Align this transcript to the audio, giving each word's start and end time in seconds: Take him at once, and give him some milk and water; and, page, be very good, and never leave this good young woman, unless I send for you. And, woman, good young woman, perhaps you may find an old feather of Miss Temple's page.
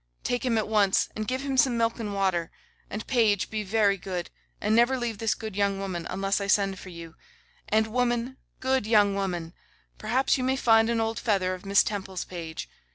Take 0.23 0.43
him 0.43 0.57
at 0.57 0.67
once, 0.67 1.09
and 1.15 1.27
give 1.27 1.43
him 1.43 1.57
some 1.57 1.77
milk 1.77 1.99
and 1.99 2.11
water; 2.11 2.49
and, 2.89 3.05
page, 3.05 3.51
be 3.51 3.61
very 3.61 3.97
good, 3.97 4.31
and 4.59 4.75
never 4.75 4.97
leave 4.97 5.19
this 5.19 5.35
good 5.35 5.55
young 5.55 5.77
woman, 5.77 6.07
unless 6.09 6.41
I 6.41 6.47
send 6.47 6.79
for 6.79 6.89
you. 6.89 7.13
And, 7.69 7.85
woman, 7.85 8.37
good 8.61 8.87
young 8.87 9.13
woman, 9.13 9.53
perhaps 9.99 10.39
you 10.39 10.43
may 10.43 10.55
find 10.55 10.89
an 10.89 10.99
old 10.99 11.19
feather 11.19 11.53
of 11.53 11.67
Miss 11.67 11.83
Temple's 11.83 12.25
page. 12.25 12.67